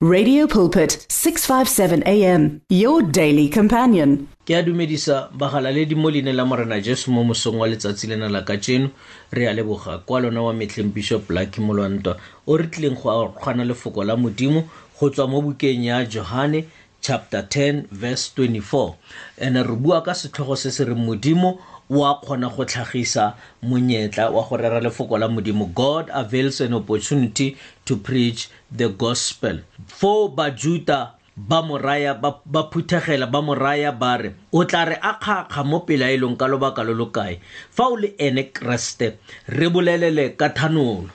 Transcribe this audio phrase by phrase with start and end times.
[0.00, 4.28] Radio Pulpit 657 AM your daily companion.
[4.46, 8.42] Ke a dumedisa bagalaledi mo leina la morena Jesu mo mosong wa letsatsi lena la
[8.42, 8.92] ka tseno
[9.32, 12.16] re a leboga kwa lona wa metleng Bishop Lucky Molwantwa
[12.46, 14.68] o re tlileng go kgwana lefoko la modimo
[15.00, 16.66] go tswa mo bukeng ya Johane
[17.00, 18.94] chapter 10 verse 24
[19.40, 21.58] ene re bua ka setlhogo se se reng modimo
[21.90, 26.74] o a kgona go tlhagisa monyetla wa go rera lefoko la modimo god avails an
[26.74, 32.14] opportunity to preach the gospel fo bajuta ba moraya
[32.46, 36.84] ba phuthegela ba moraya ba re o tla re a kgakga mo pelaelong ka lobaka
[36.84, 39.16] lo lo kae fa o le ene kreste
[39.48, 41.08] re bolelele ka thanolo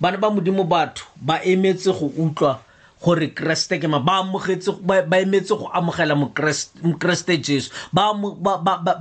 [0.00, 2.62] bana ba modimo batho ba emetse go utlwa
[3.00, 4.20] gore keresete ke ma ba
[5.24, 8.12] emetse go amogela mokeresete jesu ba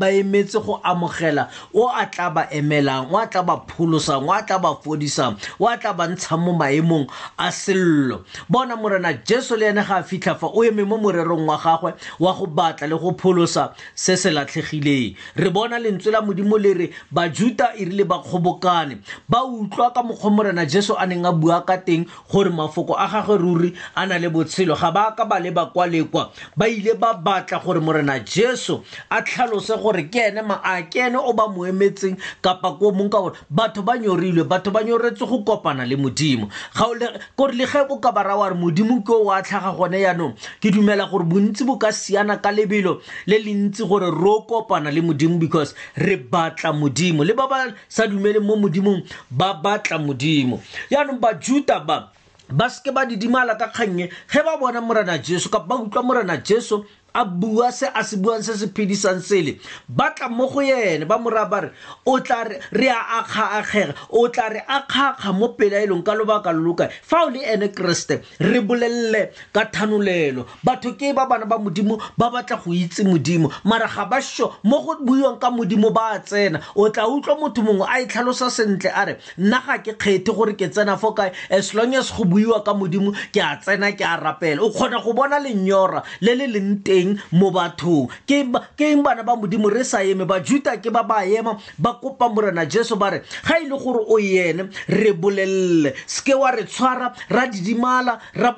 [0.09, 4.39] emetse go amogela o a tla ba emelang o a tla ba pholosang o a
[4.41, 7.07] tla ba fodisang o a tla ba ntshang mo maemong
[7.37, 11.43] a sello bona morena jesu le ene ga a fitlha fa o eme mo morerong
[11.45, 11.91] wa gagwe
[12.23, 16.71] wa go batla le go pholosa se se latlhegileng re bona lentswe la modimo le
[16.73, 21.33] re bajuta e rile ba kgobokane ba utlwa ka mokgwa morena jesu a neng a
[21.35, 25.25] bua ka teng gore mafoko a gagwe ruri a na le botshelo ga ba ka
[25.25, 30.41] ba le bakwalekwa ba ile ba batla gore morena jesu a tlhalose gore ke ene
[30.63, 34.43] a ke ene o ba mo emetseng kapa ko mong ka gore batho ba nyorilwe
[34.43, 38.55] batho ba nyoretse go kopana le modimo kore le ge o ka bara wa re
[38.55, 42.51] modimo ke o wa tlhaga gone yaanong ke dumela gore bontsi bo ka siana ka
[42.51, 47.47] lebelo le le ntsi gore ro kopana le modimo because re batla modimo le ba
[47.47, 49.01] ba sa dumele mo modimong
[49.31, 52.11] ba batla modimo yaanong bajuda ba
[52.51, 56.37] ba seke ba didimala ka kgannye ge ba bona morena jesu ka ba utlwa morena
[56.41, 60.59] jesu a bua se a se buang se se phedisang sele ba tla mo go
[60.61, 61.69] yene ba mo raya ba re
[62.05, 66.89] o tla re re a akga-akgega o tla re akga-akga mo pelaelong ka lobaka lolokae
[67.03, 71.97] fa o le ene keresete re bolelele ka thanolelo batho ke ba bana ba modimo
[72.17, 76.19] ba batla go itse modimo mara ga ba sho mo go buiwang ka modimo ba
[76.19, 79.93] tsena o tla utlwa motho mongwe a e tlhalosa sentle a re nna ga ke
[79.97, 83.57] kgethe gore ke tsena fo kae as long as go buiwa ka modimo ke a
[83.57, 87.47] tsena ke a rapela o kgona go bona lenyora le le leng teng teng mo
[87.51, 88.43] bathong ke
[88.91, 92.65] eng bana ba modimo re sa eme bajuta ke ba ba ema ba kopa morena
[92.67, 97.13] jesu ba re ga e le gore o yene re bolelele seke wa re tshwara
[97.31, 98.51] ra didimala ra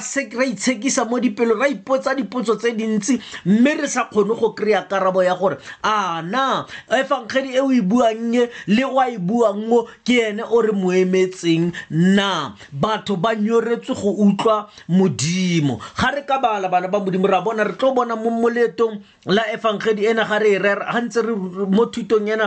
[0.00, 5.22] itshekisa mo dipelong ra ipotsa dipotso tse dintsi mme re sa kgone go kry-a karabo
[5.22, 9.70] ya gore a na efankgedi e o e buang e le o a e buang
[9.70, 16.10] o ke ene o re mo emetseng na batho ba nyoretswe go utlwa modimo ga
[16.14, 18.96] re ka bala bana ba modimo ra bona re tlo bona mo moletong
[19.36, 21.34] la evangeli ena ga re e rera ga ntse re
[21.76, 22.46] mo thutong ena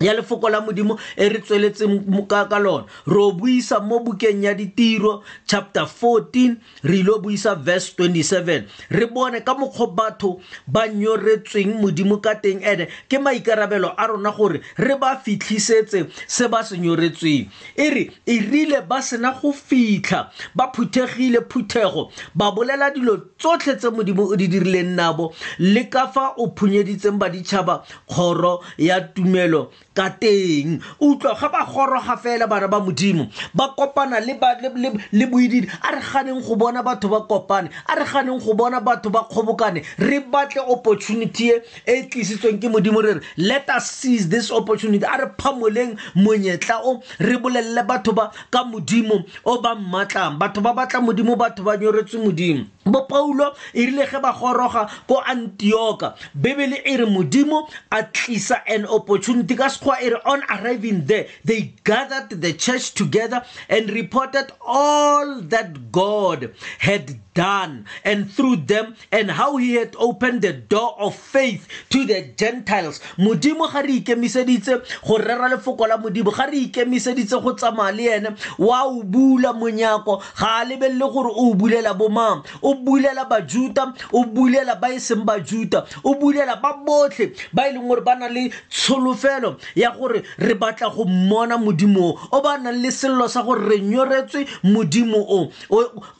[0.00, 4.54] ya lefoko la modimo e re tsweletseng ka lona re o buisa mo bukeng ya
[4.54, 11.80] ditiro chapter 14 re ile buisa verse 27 re bone ka mokgwa batho ba nyoretsweng
[11.82, 16.78] modimo ka teng ene ke maikarabelo a rona gore re ba fitlhisetse se ba se
[16.78, 23.16] nyoretsweng e re e rile ba sena go fitlha ba phuthegile phuthego ba bolela dilo
[23.38, 29.00] tsotlhe tse modimo o di dirileng nabo le ka fa o phunyeditseng baditšhaba kgoro ya
[29.00, 35.90] tumelo ka teng utlwa ga ba goroga fela bana ba modimo ba kopana le a
[35.90, 39.82] re ganeng go bona batho ba kopane a re ganeng go bona batho ba kgobokane
[39.98, 41.54] re batle opportunity e
[41.86, 46.78] e tlisitsweng ke modimo re re let us seize this opportunity a re phamoleng monyetla
[46.84, 51.64] o re bolelele batho ba ka modimo o ba mmatlang batho ba batla modimo batho
[51.66, 57.06] ba nyoretswe modimo bo paulo e rile ge ba goroga ko antioka bebele e re
[57.06, 62.92] modimo a tlisa an opportunity ka sekgo Inquiry on arriving there, they gathered the church
[62.92, 69.94] together and reported all that God had done and through them and how he had
[69.98, 73.00] opened the door of faith to the Gentiles.
[73.16, 78.16] Modimo ga re ikemiseditse go rera lefoko la modimo ga re ikemiseditse go tsamaya le
[78.16, 83.94] ene wa o bula monyako ga a lebelele gore o bulela bomang o bulela bajuta
[84.12, 88.16] o bulela ba e seng bajuta o bulela ba botlhe ba e leng gore ba
[88.18, 93.28] na le tsholofelo ya gore re batla go mmona modimo o ba nang le sello
[93.28, 95.48] sa gore re nyoretswe modimo o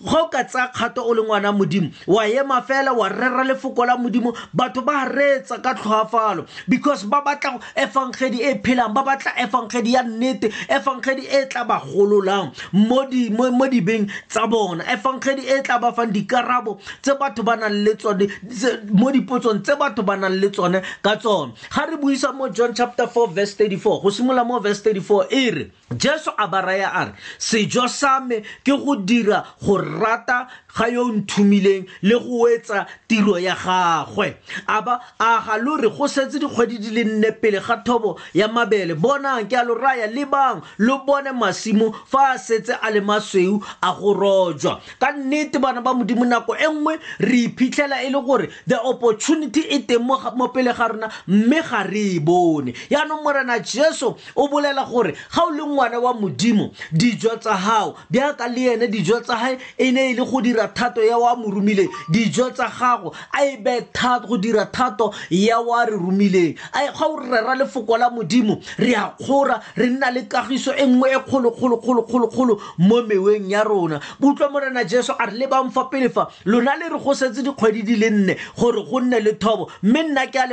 [0.06, 3.84] ga o ka tsaya kgato o le ngwana modimo wa ema fela wa rera lefoko
[3.87, 9.32] la modimo batho ba reetsa ka tlhoafalo because ba batla efangedi e phelang ba batla
[9.38, 15.78] efangedi ya nnete efangedi e tla ba gololang mo dibeng tsa bona efangedi e tla
[15.78, 18.28] ba fang dikarabo tse batho ba nang le tsone
[18.93, 22.75] mo dipotsong tse batho ba nang le tsone ka tsone ga re buisa mo john
[22.75, 26.62] chapter 4 verse verse 34 go simolola mo verse 34 e re jesu a ba
[26.62, 32.19] raya a re sejo sa me ke go dira go rata ga yo nthumileng le
[32.20, 34.37] go etsa tiro ya gagwe
[34.69, 38.19] a ba a ga lo re go setse dikgwedi di le nne pele ga thobo
[38.35, 42.76] ya mabele bonang ke a lo raya le bang lo bone masimo fa a setse
[42.82, 47.38] a le masweu a go rojwa ka nnete bana ba modimo nako e nngwe re
[47.49, 52.06] iphitlhela e le gore the opportunity e teng mo pele ga rona mme ga re
[52.20, 57.30] e bone yaanong morena jesu o bolela gore ga o leng ngwana wa modimo dijo
[57.36, 61.00] tsa gago bjaka le ene dijo tsa gae e ne e le go dira thato
[61.02, 61.46] ya wa mo
[62.10, 63.86] dijo tsa gago a e be
[64.26, 69.60] go dira thato ya wa re ga o rera lefoko la modimo re a kgora
[69.76, 74.00] re nna le kagiso e nngwe e mo meweng ya rona
[74.50, 75.46] morena jesu a re
[75.90, 79.32] pele fa lona le re go setse dikgwedi di le nne gore go nne le
[79.38, 80.48] thobo mme nna ke a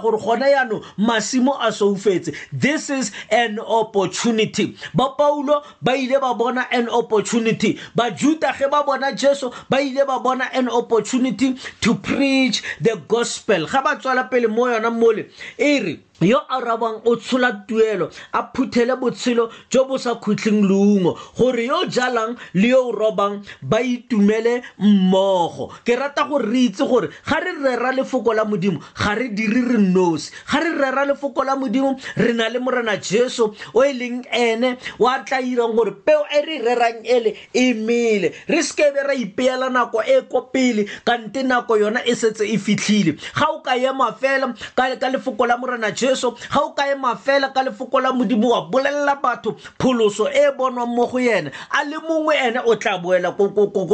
[0.00, 6.34] gore yaanong masimo a soufetse this is an opportunity itseng ba paulo ba ile ba
[6.34, 11.94] bona an opportunity bajuda ge ba bona jesu ba ile ba bona an opportunity to
[11.94, 17.00] preach the gospel ga ba tswela pele mo yona mole e re yo a rabang
[17.04, 22.68] o tshola tuelo a phuthele botshelo jo bo sa khutling leungo gore yo jalang le
[22.68, 28.34] yo robang ba itumele mmogo ke rata gore re itse gore ga re rera lefoko
[28.36, 32.48] la modimo ga re dire re nosi ga re rera lefoko la modimo re na
[32.48, 36.58] le morena jesu o e leng ene o a tla irang gore peo e re
[36.60, 42.04] rerang ele e mele re sekebe ra ipeela nako e ko pele kante nako yona
[42.04, 46.30] e setse e fitlhile ga o ka ema fela ka lefoko la morena jesu jesu
[46.50, 51.06] ga o kae mafela ka lefoko la modimo wa bolelela batho pholoso e bonwang mo
[51.06, 53.48] go yena a le mongwe ene o tla boela ko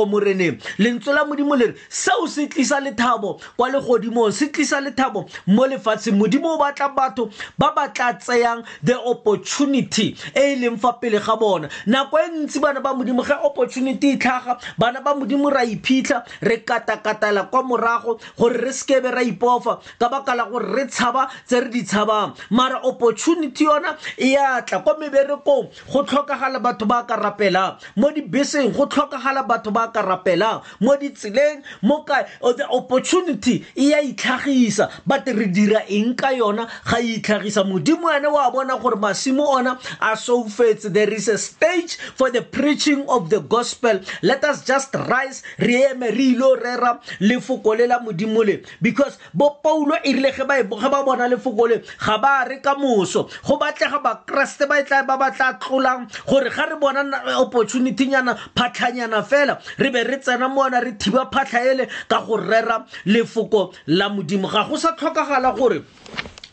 [0.07, 5.27] moreneng lentswe la modimo le re seo se tlisa lethabo kwa legodimong se tlisa lethabo
[5.47, 10.79] mo lefatsheng modimo o batla batho ba ba tla tseyang the opportunity e e leng
[10.79, 15.01] fa pele ga bona nako e ntsi bana ba modimo ge opportunity e tlhaga bana
[15.01, 20.35] ba modimo ra iphitlha re katakatala kwa morago gore re sekebe ra ipofa ka baka
[20.35, 24.99] la gore re tshaba tse re di tshaba setšhaba mara opportunity yona e atla kwa
[24.99, 30.63] meberekong go tlhokagala batho ba ka rapela mo dibeseng go tlhokagala batho ba ka rapela
[30.81, 32.25] mo ditseleng mo ka
[32.57, 38.27] the opportunity ya itlhagisa but re dira eng ka yona ga e itlhagisa modimo ene
[38.29, 43.31] wa bona gore masimo ona a soufetse there is a stage for the preaching of
[43.31, 48.45] the gospel let us just rise re eme re ilo rera lefoko le la modimo
[48.47, 52.59] le because bo paulo e rile ge ba ba bona lefoko le ga ba re
[52.61, 57.35] ka moso go batlega bakeresete e ba ba tla tlolang gore ga re bona eh,
[57.45, 62.37] opportunitynyana phatlhanyana fela re be re tsena mo ona re thiba phatlha ele ka go
[62.37, 65.83] rera lefoko la modimo ga go sa tlhokagala gore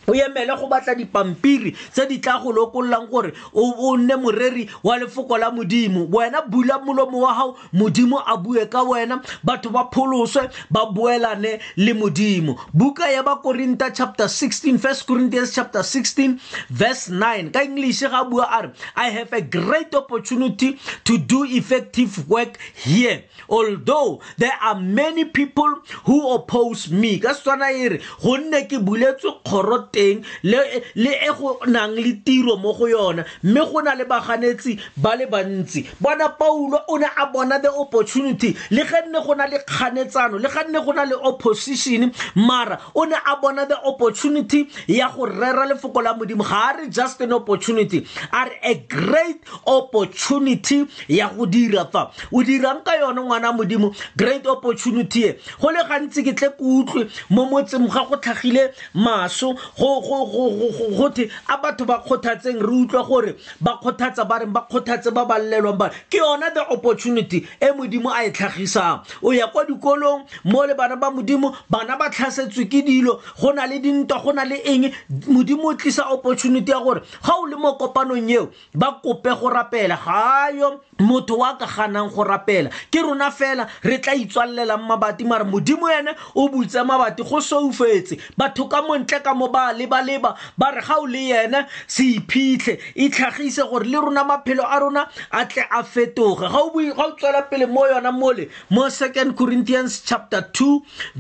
[0.08, 4.98] o emele go batla dipampiri tse di tla go lokololang gore o nne moreri wa
[4.98, 9.88] lefoko la modimo wena bula molomo wa gago modimo a bue ka wena batho ba
[9.92, 16.40] pholoswe ba boelane le modimo buka ya bakorinta chapter 16 first corinthians chapter 16
[16.70, 21.46] verse 9 ka english ga bua a re i have a great opportunity to do
[21.46, 25.76] effective work here although there are many people
[26.06, 30.62] who oppose me ka setswana e re gonne ke buletswe kgoro teng le
[30.96, 35.26] e go nang le tiro mo go yona mme go na le baganetsi ba le
[35.28, 39.60] bantsi bona paulo o ne a bona the opportunity le ge nne go na le
[39.70, 44.68] kganetsano le ga nne go na le opposition mara o ne a bona the opportunity
[44.88, 48.74] ya go rera lefoko la modimo ga a re just an opportunity a re a
[48.96, 55.34] great opportunity ya go dira fa o dirang ka yone ngwana modimo great opportunity e
[55.62, 61.58] go le gantsi ke tle ke utlwe mo motseng ga go tlhagile maso gothe a
[61.58, 65.74] batho ba kgothatseng re utlwa gore ba kgothatsa ba reng ba kgothatse ba ba llelwang
[65.78, 70.66] ba ke yona the opportunity e modimo a e tlhagisang o ya kwa dikolong mo
[70.66, 74.44] le bana ba modimo bana ba tlhasetswe ke dilo go na le dintwa go na
[74.46, 74.92] le eng
[75.28, 79.50] modimo o tlisa opportunity ya gore ga o le mo kopanong eo ba kope go
[79.50, 85.24] rapela gayo motho wa ka ganang go rapela ke rona fela re tla itswalelang mabati
[85.26, 89.74] mare modimo ene o butse mabati go soufetse batho ka montle ka mo ba sa
[89.82, 94.62] lebaleba ba re ga o le yena se iphitlhe e tlhagise gore le rona maphelo
[94.64, 96.72] a rona a tle a fetoge ga o
[97.18, 100.70] tswela pele mo yona mole mo second corinthians chapter 2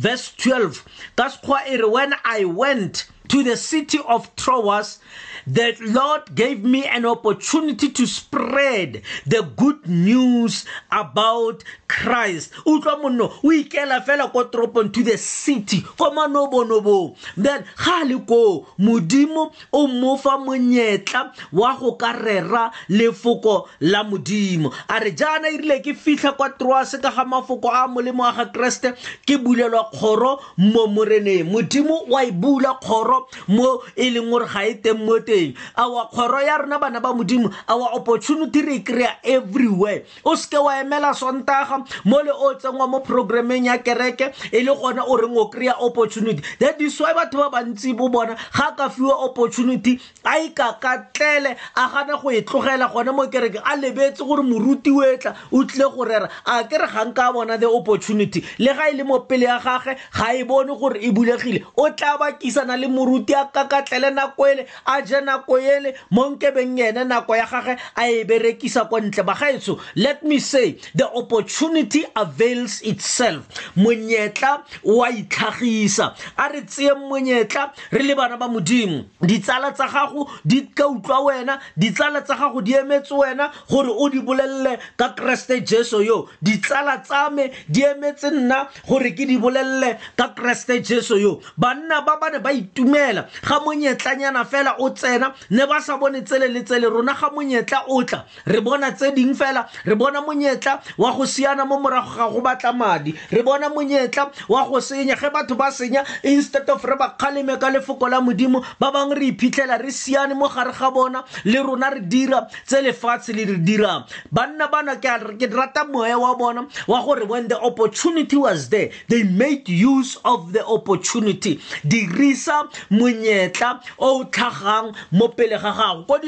[0.07, 0.83] verse 12
[1.17, 5.00] ka sekgwa e re when i went to the city of Troas,
[5.48, 11.63] the Lord gave me an opportunity to spread the good news about
[12.01, 18.01] christ utlwa monno o ikela fela ko toropong to the city ko manobonobong then ga
[18.01, 25.00] a le koo modimo o mofa monyetla wa go ka rera lefoko la modimo a
[25.00, 28.45] re jaana e rile ke fitlha kwa troase ka ga mafoko a molemo a ga
[28.50, 28.93] keresete
[29.27, 34.63] ke bulelwa kgoro mo moreneng modimo wa e bula kgoro mo e leng gore ga
[34.65, 38.83] e teng mo teng awa kgoro ya rona bana ba modimo awa opportunity re e
[38.83, 43.78] kry-a everywhere o seke wa emela sontaga tswang mo le o tsengwa mo programmeng ya
[43.78, 47.96] kereke e le gona o reng o kry-a opportunity that is why batho ba bantsi
[47.96, 53.28] bo bona ga ka fiwa opportunity a ikakatlele a gana go e tlogela gona mo
[53.28, 57.34] kereke a lebetse gore moruti o etla o tlile go rera a kere ga nka
[57.34, 61.00] bona the opportunity le ga e le mo pele ya gage ga e bone gore
[61.02, 65.94] e bulegile o tla bakisana le moruti a kakatlele nako ele a je nako ele
[66.12, 70.75] mo nkebeng ene nako ya gage a e berekisa kwa ntle bagaetsho let me say
[70.96, 78.38] the opportunity opportunity avails itself monyetla wa itlhagisa a re tseeng monyetla re le bana
[78.38, 83.51] ba modimo ditsala tsa gago di ka utlwa wena ditsala tsa gago di emetse wena
[83.70, 89.12] gore o di bolelele ka kreste jesu yo ditsala tsa me di emetse nna gore
[89.13, 94.75] ke di bolelele ka kreste jesu yo banna ba bane ba itumela ga monyetlanyana fela
[94.80, 98.62] o tsena ne ba sa bone tsele le tsele rona ga monyetla o tla re
[98.62, 102.41] bona tse ding fela re bona monyetla wa go siana bona mo morago ga go
[102.41, 106.96] batla madi re bona monyetla wa go senya ge batho ba senya instead of re
[106.96, 110.91] ba kgaleme ka lefoko la modimo ba bangwe re iphitlhela re siane mo gare ga
[110.91, 116.20] bona le rona re dira tse lefatshe le re dirang banna bana ke rata moya
[116.20, 121.58] wa bona wa gore when the opportunity was there they made use of the opportunity
[121.88, 126.27] dirisa monyetla o tlhagang mo pele ga gago ko di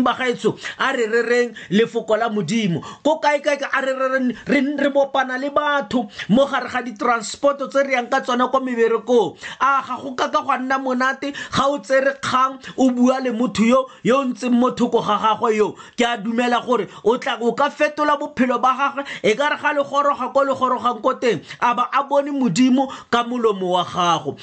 [0.00, 4.90] ba gaetso a re rereng lefoko la modimo ko kaekaeka a re rereng re re
[4.90, 9.80] bopana le batho mo gare ga di-transporto tse re yang ka tsone kwa meberekong a
[9.86, 13.64] ga go ka ka gwa nna monate ga o tsere kgang o bua le motho
[13.64, 17.38] yo yo o ntseng mo thoko ga gagwe yo ke a dumela gore o tla
[17.40, 21.00] o ka fetola bophelo ba gagwe e ka re ga le goroga ko le gorogang
[21.00, 24.36] ko teng a ba a bone modimo ka molomo wa gago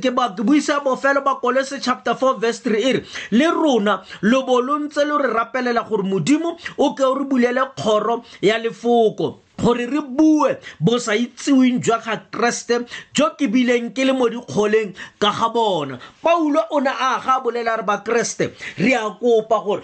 [0.00, 0.10] ke
[0.42, 3.00] buisa bofelo ba kolose chapter 4 verse 3 e re
[3.34, 7.24] le rona lo bo lo ntse lo re rapelela gore modimo o ke o re
[7.26, 13.48] bulele kgoro ya lefoko gore re bue bo sa itseweng jwa ga keresete jo ke
[13.50, 17.82] bileng ke le mo dikgoleng ka ga bona paulo o ne a ga bolela re
[17.82, 19.82] bakeresete re a kopa gore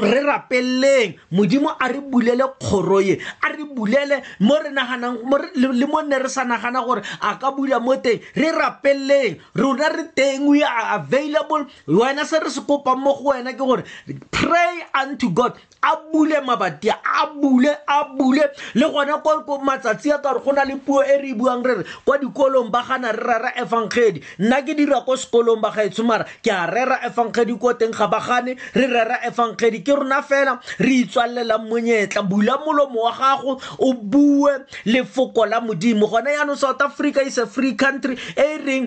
[0.00, 5.20] re rapeleleng modimo a re bulele kgoro ye a re bulele mo re naganang
[5.56, 9.90] le mo nne re sa nagana gore a ka bula mo teng re rapeleleng rona
[9.92, 13.84] re teng we are available wena se re se kopang mo go wena ke gore
[14.32, 15.52] pray unto god
[15.84, 20.50] a bule mabati a bule a bule le gona ko matsatsi a ka gore go
[20.52, 23.52] na le puo e re e buang re re kwa dikolong ba gana re rera
[23.58, 27.92] efankgedi nna ke dira ko sekolong ba gaetso mara ke a rera efankgedi ko teng
[27.92, 33.12] ga ba gane re rera efankgedi ke rona fela re itswalelang monyetla bula molomo wa
[33.12, 38.58] gago o bue lefoko la modimo gone yaanong south africa is a free country e
[38.62, 38.86] reng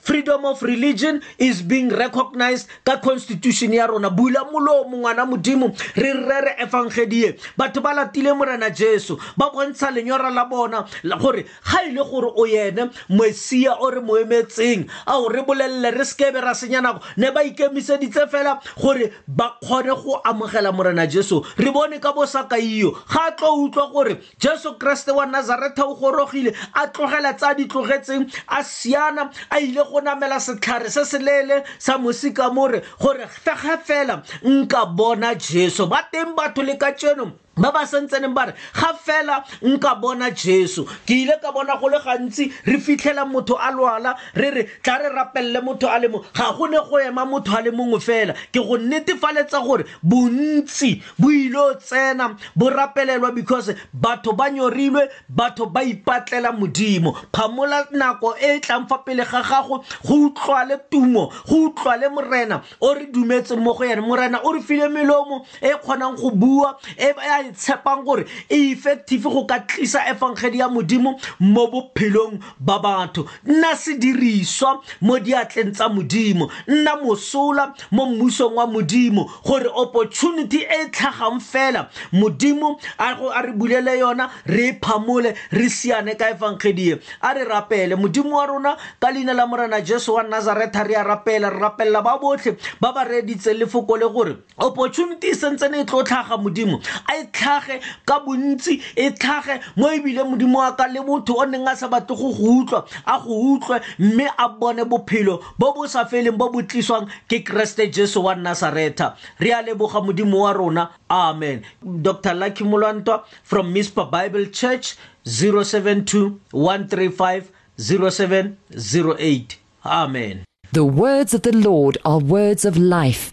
[0.00, 6.12] freedom of religion is being recognized ka constitution ya rona bula molomo ngwana modimo re
[6.12, 10.84] rere efankgedie batho ba latile morena jesu jesu ba bontsha lenyora la bona
[11.20, 15.42] gore ga e le gore o yene moesia o re mo emetseng a o re
[15.42, 20.72] bolelele re sekebe ra senya nako ne ba ikemiseditse fela gore ba kgone go amogela
[20.72, 25.86] morena jesu re bone ka bosakaio ga a tlo utlwa gore jesu kereste wa nazareta
[25.86, 31.04] o gorogile a tlogela tsa di tlogetseng a siana a ile go namela setlhare se
[31.04, 36.62] se leele sa mosika more gore ta ga fela nka bona jesu ba teng batho
[36.62, 41.40] le ka tseno ba ba santseneng ba re ga fela nka bona jesu ke ile
[41.40, 45.64] ka bona go le gantsi re fitlhela motho a lwala re re tla re rapelele
[45.64, 48.60] motho a le mongwe ga go ne go ema motho a le mongwe fela ke
[48.60, 55.64] go netefaletsa gore bontsi bo ile o tsena bo rapelelwa because batho ba nyorilwe batho
[55.72, 60.76] ba ipatlela modimo phamola nako e e tlang fa pele ga gago go utlwa le
[60.92, 64.92] tumo go utlwa le morena o re dumetseng mo go yena morena o re file
[64.92, 70.58] melomo e kgonang go bua e e tshepang gore e effective go ka tlisa evangeli
[70.58, 78.06] ya modimo mo bophelong ba batho nna sediriswa mo diatleng tsa modimo nna mosola mo
[78.06, 85.34] mmusong wa modimo gore opportunity e tlhagang fela modimo a re bulele yona re phamole
[85.52, 90.14] re siane ka evangelie a re rapele modimo wa rona ka leina la morena jesu
[90.14, 94.32] wa nazareta re a rapela re rapelela ba botlhe ba ba reeditseng lefoko le gore
[94.58, 96.78] opportunity e sentse ne e tlo tlhaga modimo
[97.10, 97.74] a e tlhage
[98.10, 101.88] ka bontsi e tlhage mo ebile modimo wa ka le motho o neng a sa
[101.88, 106.38] batle go go utlwa a go utlwe mme a bone bophelo bo bo sa feleng
[106.40, 111.62] bo bo tliswang ke keresete jesu wa nasareta re a leboga modimo wa rona amen
[111.82, 121.52] dr lucky molwantwa from mispa bible church 072 135 0708 amen the words of the
[121.52, 123.32] lord are words of life